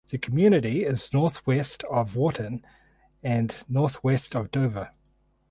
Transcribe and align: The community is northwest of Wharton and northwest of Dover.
The 0.09 0.17
community 0.17 0.83
is 0.83 1.13
northwest 1.13 1.83
of 1.83 2.15
Wharton 2.15 2.65
and 3.21 3.55
northwest 3.69 4.35
of 4.35 4.49
Dover. 4.49 4.89